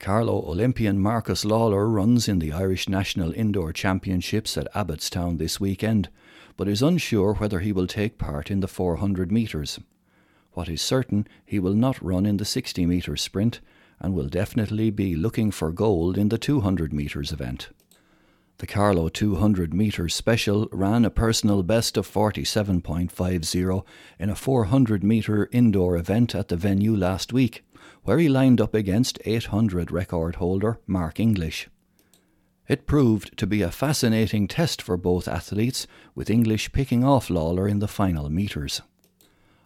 Carlow 0.03 0.45
Olympian 0.49 0.99
Marcus 0.99 1.45
Lawler 1.45 1.89
runs 1.89 2.27
in 2.27 2.41
the 2.41 2.51
Irish 2.51 2.89
National 2.89 3.33
Indoor 3.35 3.73
Championships 3.73 4.59
at 4.59 4.67
Abbottstown 4.75 5.39
this 5.39 5.61
weekend, 5.61 6.09
but 6.57 6.67
is 6.67 6.83
unsure 6.83 7.35
whether 7.35 7.61
he 7.61 7.71
will 7.71 7.87
take 7.87 8.19
part 8.19 8.51
in 8.51 8.59
the 8.59 8.67
400 8.67 9.31
metres. 9.31 9.79
What 10.55 10.69
is 10.69 10.83
certain, 10.83 11.29
he 11.47 11.61
will 11.61 11.75
not 11.75 12.03
run 12.03 12.27
in 12.27 12.39
the 12.39 12.45
60 12.45 12.85
metre 12.85 13.17
sprint 13.17 13.61
and 14.01 14.13
will 14.13 14.27
definitely 14.27 14.91
be 14.91 15.15
looking 15.15 15.53
for 15.53 15.71
gold 15.71 16.19
in 16.19 16.31
the 16.31 16.39
200 16.39 16.93
metres 16.93 17.31
event. 17.31 17.69
The 18.59 18.67
Carlow 18.67 19.09
200 19.09 19.75
metres 19.75 20.15
special 20.15 20.69
ran 20.71 21.05
a 21.05 21.11
personal 21.11 21.63
best 21.63 21.97
of 21.97 22.09
47.50 22.09 23.85
in 24.19 24.31
a 24.31 24.37
400 24.37 25.03
metre 25.03 25.49
indoor 25.51 25.97
event 25.97 26.35
at 26.35 26.49
the 26.49 26.57
venue 26.57 26.97
last 26.97 27.33
week 27.33 27.65
where 28.05 28.19
he 28.19 28.29
lined 28.29 28.61
up 28.61 28.75
against 28.75 29.19
800 29.25 29.91
record 29.91 30.37
holder 30.37 30.81
Mark 30.87 31.21
English. 31.21 31.69
It 32.69 32.87
proved 32.87 33.37
to 33.39 33.47
be 33.47 33.63
a 33.63 33.71
fascinating 33.71 34.49
test 34.49 34.81
for 34.81 34.97
both 34.97 35.29
athletes, 35.29 35.87
with 36.15 36.31
English 36.31 36.73
picking 36.73 37.05
off 37.05 37.31
Lawler 37.31 37.69
in 37.69 37.81
the 37.81 37.89
final 37.89 38.31
metres. 38.31 38.83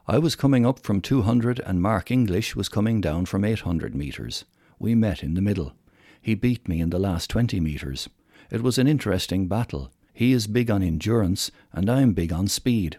I 0.07 0.19
was 0.19 0.37
coming 0.37 0.64
up 0.64 0.81
from 0.81 1.00
200 1.00 1.61
and 1.61 1.83
Mark 1.83 2.11
English 2.11 2.57
was 2.57 2.69
coming 2.69 3.00
down 3.00 3.26
from 3.26 3.45
800 3.45 3.95
metres. 3.95 4.45
We 4.78 4.95
met 4.95 5.23
in 5.23 5.35
the 5.35 5.43
middle. 5.43 5.73
He 6.21 6.35
beat 6.35 6.69
me 6.69 6.81
in 6.81 6.90
the 6.90 6.99
last 6.99 7.28
20 7.31 7.61
metres. 7.61 8.09
It 8.50 8.62
was 8.62 8.79
an 8.79 8.87
interesting 8.87 9.49
battle. 9.49 9.91
He 10.12 10.33
is 10.33 10.47
big 10.47 10.71
on 10.71 10.83
endurance 10.83 11.50
and 11.73 11.91
I'm 11.91 12.12
big 12.12 12.33
on 12.33 12.49
speed. 12.49 12.99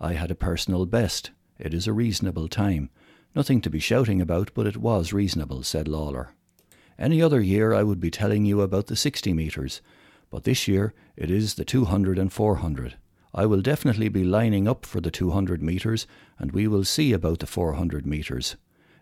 I 0.00 0.14
had 0.14 0.30
a 0.30 0.36
personal 0.36 0.86
best. 0.86 1.30
It 1.58 1.72
is 1.72 1.86
a 1.86 1.92
reasonable 1.92 2.48
time. 2.48 2.90
Nothing 3.34 3.60
to 3.62 3.70
be 3.70 3.78
shouting 3.78 4.20
about, 4.20 4.50
but 4.54 4.66
it 4.66 4.76
was 4.76 5.12
reasonable, 5.12 5.62
said 5.62 5.88
Lawler. 5.88 6.30
Any 6.98 7.22
other 7.22 7.40
year 7.40 7.72
I 7.72 7.84
would 7.84 8.00
be 8.00 8.10
telling 8.10 8.44
you 8.44 8.60
about 8.60 8.88
the 8.88 8.96
60 8.96 9.32
metres, 9.32 9.80
but 10.30 10.44
this 10.44 10.66
year 10.66 10.94
it 11.16 11.30
is 11.30 11.54
the 11.54 11.64
200 11.64 12.18
and 12.18 12.32
400. 12.32 12.96
I 13.34 13.46
will 13.46 13.60
definitely 13.60 14.08
be 14.08 14.24
lining 14.24 14.66
up 14.66 14.84
for 14.84 15.00
the 15.00 15.10
200 15.10 15.62
metres, 15.62 16.06
and 16.38 16.52
we 16.52 16.66
will 16.66 16.84
see 16.84 17.12
about 17.12 17.38
the 17.38 17.46
400 17.46 18.04
metres. 18.04 18.56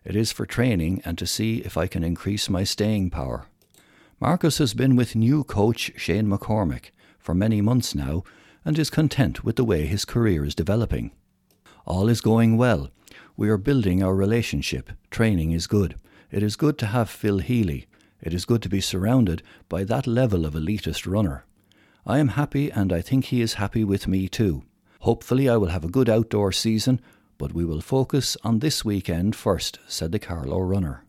It 0.05 0.15
is 0.15 0.33
for 0.33 0.45
training 0.45 1.00
and 1.05 1.17
to 1.19 1.26
see 1.26 1.59
if 1.59 1.76
I 1.76 1.87
can 1.87 2.05
increase 2.05 2.50
my 2.50 2.65
staying 2.65 3.11
power. 3.11 3.47
Marcus 4.18 4.56
has 4.56 4.73
been 4.73 4.96
with 4.96 5.14
new 5.14 5.44
coach 5.44 5.92
Shane 5.94 6.26
McCormack 6.26 6.87
for 7.18 7.35
many 7.35 7.61
months 7.61 7.94
now 7.94 8.25
and 8.64 8.78
is 8.78 8.88
content 8.88 9.44
with 9.44 9.56
the 9.56 9.64
way 9.64 9.85
his 9.85 10.06
career 10.06 10.42
is 10.42 10.54
developing. 10.54 11.11
All 11.85 12.08
is 12.08 12.23
going 12.23 12.56
well, 12.56 12.88
we 13.37 13.50
are 13.50 13.58
building 13.58 14.02
our 14.02 14.14
relationship. 14.14 14.90
Training 15.11 15.52
is 15.52 15.66
good. 15.66 15.96
it 16.30 16.42
is 16.42 16.56
good 16.56 16.78
to 16.78 16.87
have 16.87 17.11
Phil 17.11 17.38
Healy. 17.38 17.88
It 18.23 18.32
is 18.32 18.46
good 18.46 18.62
to 18.62 18.70
be 18.70 18.80
surrounded 18.80 19.42
by 19.68 19.85
that 19.85 20.06
level 20.06 20.46
of 20.46 20.54
elitist 20.54 21.06
runner. 21.06 21.44
I 22.06 22.18
am 22.18 22.28
happy 22.28 22.70
and 22.70 22.94
I 22.94 23.02
think 23.02 23.26
he 23.26 23.42
is 23.42 23.54
happy 23.54 23.85
with 23.85 24.08
me 24.08 24.28
too. 24.28 24.62
Hopefully, 25.00 25.46
I 25.46 25.58
will 25.58 25.68
have 25.68 25.85
a 25.85 25.90
good 25.90 26.08
outdoor 26.08 26.52
season, 26.52 27.02
but 27.37 27.52
we 27.52 27.66
will 27.66 27.82
focus 27.82 28.35
on 28.42 28.61
this 28.61 28.82
weekend 28.82 29.37
first, 29.37 29.78
said 29.87 30.11
the 30.11 30.18
Carlow 30.18 30.61
runner. 30.61 31.06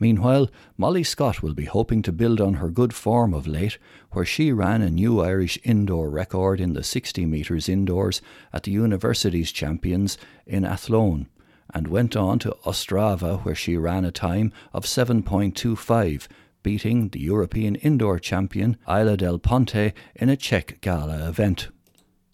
Meanwhile, 0.00 0.50
Molly 0.76 1.02
Scott 1.02 1.42
will 1.42 1.54
be 1.54 1.64
hoping 1.64 2.02
to 2.02 2.12
build 2.12 2.40
on 2.40 2.54
her 2.54 2.70
good 2.70 2.94
form 2.94 3.34
of 3.34 3.46
late, 3.46 3.78
where 4.12 4.24
she 4.24 4.52
ran 4.52 4.80
a 4.80 4.90
new 4.90 5.20
Irish 5.20 5.58
indoor 5.64 6.08
record 6.08 6.60
in 6.60 6.74
the 6.74 6.84
60 6.84 7.26
metres 7.26 7.68
indoors 7.68 8.22
at 8.52 8.62
the 8.62 8.70
Universities 8.70 9.50
Champions 9.50 10.16
in 10.46 10.64
Athlone, 10.64 11.28
and 11.74 11.88
went 11.88 12.16
on 12.16 12.38
to 12.38 12.56
Ostrava, 12.64 13.44
where 13.44 13.56
she 13.56 13.76
ran 13.76 14.04
a 14.04 14.12
time 14.12 14.52
of 14.72 14.84
7.25, 14.84 16.28
beating 16.62 17.08
the 17.08 17.20
European 17.20 17.74
indoor 17.76 18.18
champion 18.18 18.76
Ajla 18.86 19.16
del 19.16 19.38
Ponte 19.38 19.92
in 20.14 20.28
a 20.28 20.36
Czech 20.36 20.80
gala 20.80 21.28
event. 21.28 21.68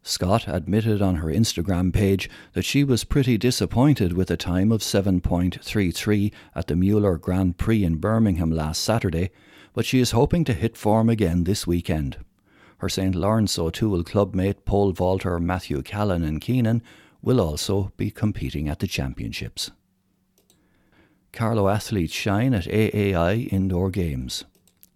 Scott 0.07 0.45
admitted 0.47 1.01
on 1.01 1.17
her 1.17 1.29
Instagram 1.29 1.91
page 1.91 2.29
that 2.53 2.67
she 2.67 2.85
was 2.85 3.05
pretty 3.05 3.39
disappointed 3.39 4.13
with 4.13 4.31
a 4.31 4.37
time 4.37 4.71
of 4.71 4.83
7.33 4.83 6.31
at 6.55 6.67
the 6.67 6.77
Mueller 6.77 7.17
Grand 7.17 7.57
Prix 7.57 7.83
in 7.83 7.97
Birmingham 7.97 8.51
last 8.51 8.83
Saturday, 8.83 9.31
but 9.73 9.87
she 9.87 10.01
is 10.01 10.11
hoping 10.11 10.45
to 10.45 10.53
hit 10.53 10.77
form 10.77 11.09
again 11.09 11.45
this 11.45 11.67
weekend. 11.67 12.19
Her 12.79 12.89
St. 12.91 13.15
Laurence 13.15 13.59
O'Toole 13.59 14.05
clubmate 14.05 14.67
pole 14.67 14.93
vaulter 14.93 15.41
Matthew 15.41 15.81
Callinan 15.81 16.39
Keenan 16.39 16.83
will 17.23 17.41
also 17.41 17.91
be 17.97 18.11
competing 18.11 18.69
at 18.69 18.81
the 18.81 18.87
championships. 18.87 19.71
Carlow 21.33 21.69
athletes 21.69 22.13
shine 22.13 22.53
at 22.53 22.65
AAI 22.65 23.51
Indoor 23.51 23.91
Games. 23.91 24.45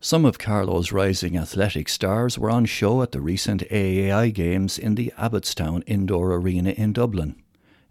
Some 0.01 0.25
of 0.25 0.39
Carlow's 0.39 0.93
rising 0.93 1.37
athletic 1.37 1.89
stars 1.89 2.39
were 2.39 2.51
on 2.51 2.67
show 2.67 3.03
at 3.03 3.11
the 3.11 3.21
recent 3.21 3.63
AAI 3.69 4.33
Games 4.33 4.79
in 4.79 4.95
the 4.95 5.13
Abbottstown 5.19 5.83
Indoor 5.89 6.35
Arena 6.35 6.71
in 6.71 6.93
Dublin. 6.93 7.35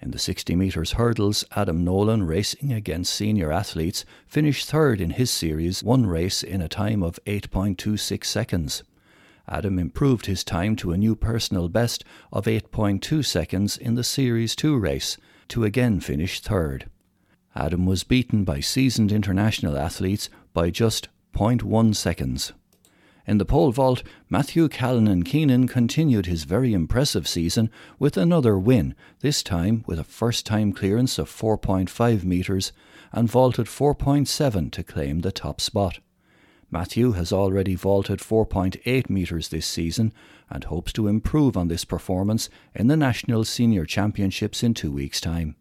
In 0.01 0.11
the 0.11 0.17
60 0.17 0.55
metres 0.55 0.93
hurdles, 0.93 1.43
Adam 1.51 1.83
Nolan, 1.83 2.23
racing 2.23 2.71
against 2.71 3.13
senior 3.13 3.51
athletes, 3.51 4.05
finished 4.25 4.69
third 4.69 5.01
in 5.01 5.11
his 5.11 5.29
series 5.29 5.83
one 5.83 6.05
race 6.05 6.43
in 6.43 6.61
a 6.61 6.69
time 6.69 7.03
of 7.03 7.19
8.26 7.25 8.23
seconds. 8.23 8.83
Adam 9.45 9.77
improved 9.77 10.27
his 10.27 10.45
time 10.45 10.77
to 10.77 10.93
a 10.93 10.97
new 10.97 11.13
personal 11.13 11.67
best 11.67 12.05
of 12.31 12.45
8.2 12.45 13.25
seconds 13.25 13.75
in 13.75 13.95
the 13.95 14.03
Series 14.03 14.55
2 14.55 14.77
race, 14.77 15.17
to 15.49 15.65
again 15.65 15.99
finish 15.99 16.39
third. 16.39 16.89
Adam 17.53 17.85
was 17.85 18.05
beaten 18.05 18.45
by 18.45 18.61
seasoned 18.61 19.11
international 19.11 19.77
athletes 19.77 20.29
by 20.53 20.69
just 20.69 21.09
0.1 21.37 21.95
seconds. 21.95 22.51
In 23.27 23.37
the 23.37 23.45
pole 23.45 23.71
vault, 23.71 24.01
Matthew 24.27 24.67
Callinan 24.67 25.23
Keenan 25.23 25.67
continued 25.67 26.25
his 26.25 26.45
very 26.45 26.73
impressive 26.73 27.27
season 27.27 27.69
with 27.99 28.17
another 28.17 28.57
win, 28.57 28.95
this 29.19 29.43
time 29.43 29.83
with 29.85 29.99
a 29.99 30.03
first 30.03 30.47
time 30.47 30.73
clearance 30.73 31.19
of 31.19 31.29
4.5 31.29 32.23
metres 32.23 32.71
and 33.11 33.29
vaulted 33.29 33.67
4.7 33.67 34.71
to 34.71 34.83
claim 34.83 35.19
the 35.19 35.31
top 35.31 35.61
spot. 35.61 35.99
Matthew 36.71 37.11
has 37.11 37.31
already 37.31 37.75
vaulted 37.75 38.19
4.8 38.19 39.09
metres 39.09 39.49
this 39.49 39.67
season 39.67 40.13
and 40.49 40.63
hopes 40.63 40.91
to 40.93 41.07
improve 41.07 41.55
on 41.55 41.67
this 41.67 41.85
performance 41.85 42.49
in 42.73 42.87
the 42.87 42.97
National 42.97 43.43
Senior 43.43 43.85
Championships 43.85 44.63
in 44.63 44.73
two 44.73 44.91
weeks' 44.91 45.21
time. 45.21 45.55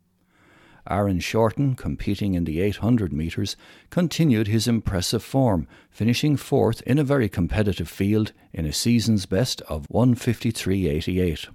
Aaron 0.89 1.21
Shorten, 1.21 1.75
competing 1.75 2.35
in 2.35 2.45
the 2.45 2.61
800 2.61 3.13
metres, 3.13 3.57
continued 3.91 4.47
his 4.47 4.69
impressive 4.69 5.23
form, 5.23 5.67
finishing 5.91 6.37
fourth 6.37 6.83
in 6.83 6.99
a 6.99 7.05
very 7.05 7.29
competitive 7.29 7.89
field 7.89 8.33
in 8.53 8.67
a 8.67 8.73
season's 8.73 9.27
best 9.27 9.61
of 9.63 9.87
153.88. 9.89 11.49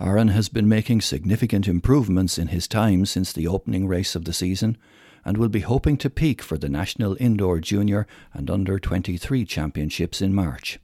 Aaron 0.00 0.28
has 0.28 0.48
been 0.48 0.68
making 0.68 1.00
significant 1.00 1.68
improvements 1.68 2.38
in 2.38 2.48
his 2.48 2.66
time 2.66 3.06
since 3.06 3.32
the 3.32 3.46
opening 3.46 3.86
race 3.86 4.14
of 4.16 4.24
the 4.24 4.32
season 4.32 4.76
and 5.24 5.36
will 5.36 5.48
be 5.48 5.60
hoping 5.60 5.96
to 5.96 6.10
peak 6.10 6.42
for 6.42 6.58
the 6.58 6.68
National 6.68 7.16
Indoor 7.20 7.60
Junior 7.60 8.06
and 8.32 8.50
Under 8.50 8.78
23 8.78 9.44
Championships 9.44 10.20
in 10.20 10.34
March. 10.34 10.80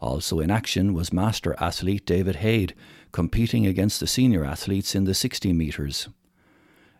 Also 0.00 0.40
in 0.40 0.50
action 0.50 0.94
was 0.94 1.12
master 1.12 1.54
athlete 1.60 2.06
David 2.06 2.36
Haid, 2.36 2.74
competing 3.12 3.66
against 3.66 4.00
the 4.00 4.06
senior 4.06 4.44
athletes 4.44 4.94
in 4.94 5.04
the 5.04 5.14
60 5.14 5.52
metres. 5.52 6.08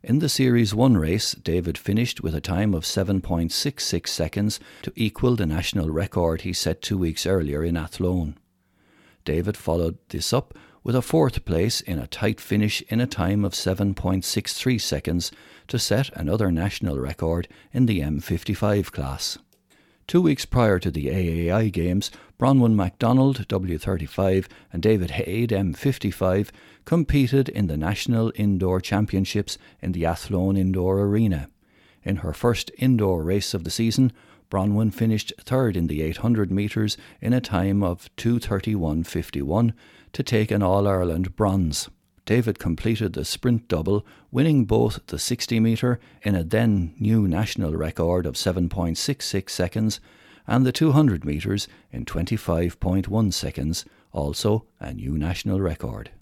In 0.02 0.20
the 0.20 0.30
Series 0.30 0.74
1 0.74 0.96
race, 0.96 1.32
David 1.32 1.76
finished 1.76 2.22
with 2.22 2.34
a 2.34 2.40
time 2.40 2.72
of 2.72 2.84
7.66 2.84 4.08
seconds 4.08 4.58
to 4.80 4.92
equal 4.96 5.36
the 5.36 5.44
national 5.44 5.90
record 5.90 6.40
he 6.40 6.54
set 6.54 6.80
two 6.80 6.96
weeks 6.96 7.26
earlier 7.26 7.62
in 7.62 7.76
Athlone. 7.76 8.38
David 9.26 9.58
followed 9.58 9.98
this 10.08 10.32
up 10.32 10.54
with 10.82 10.96
a 10.96 11.02
fourth 11.02 11.44
place 11.44 11.82
in 11.82 11.98
a 11.98 12.06
tight 12.06 12.40
finish 12.40 12.80
in 12.88 12.98
a 12.98 13.06
time 13.06 13.44
of 13.44 13.52
7.63 13.52 14.80
seconds 14.80 15.30
to 15.68 15.78
set 15.78 16.08
another 16.16 16.50
national 16.50 16.98
record 16.98 17.46
in 17.70 17.84
the 17.84 18.00
M55 18.00 18.92
class. 18.92 19.36
Two 20.10 20.22
weeks 20.22 20.44
prior 20.44 20.80
to 20.80 20.90
the 20.90 21.06
AAI 21.06 21.70
Games, 21.70 22.10
Bronwyn 22.36 22.74
MacDonald, 22.74 23.46
W35, 23.46 24.48
and 24.72 24.82
David 24.82 25.12
Haid, 25.12 25.50
M55, 25.50 26.50
competed 26.84 27.48
in 27.48 27.68
the 27.68 27.76
National 27.76 28.32
Indoor 28.34 28.80
Championships 28.80 29.56
in 29.80 29.92
the 29.92 30.04
Athlone 30.04 30.56
Indoor 30.56 30.98
Arena. 31.02 31.48
In 32.02 32.16
her 32.16 32.32
first 32.32 32.72
indoor 32.76 33.22
race 33.22 33.54
of 33.54 33.62
the 33.62 33.70
season, 33.70 34.12
Bronwyn 34.50 34.92
finished 34.92 35.32
third 35.38 35.76
in 35.76 35.86
the 35.86 36.02
800 36.02 36.50
metres 36.50 36.96
in 37.20 37.32
a 37.32 37.40
time 37.40 37.84
of 37.84 38.10
2.31.51 38.16 39.72
to 40.12 40.22
take 40.24 40.50
an 40.50 40.60
All 40.60 40.88
Ireland 40.88 41.36
bronze. 41.36 41.88
David 42.30 42.60
completed 42.60 43.14
the 43.14 43.24
sprint 43.24 43.66
double, 43.66 44.06
winning 44.30 44.64
both 44.64 45.04
the 45.08 45.18
60 45.18 45.58
metre 45.58 45.98
in 46.22 46.36
a 46.36 46.44
then 46.44 46.94
new 46.96 47.26
national 47.26 47.74
record 47.74 48.24
of 48.24 48.36
7.66 48.36 49.50
seconds 49.50 49.98
and 50.46 50.64
the 50.64 50.70
200 50.70 51.24
metres 51.24 51.66
in 51.90 52.04
25.1 52.04 53.32
seconds, 53.32 53.84
also 54.12 54.64
a 54.78 54.94
new 54.94 55.18
national 55.18 55.60
record. 55.60 56.12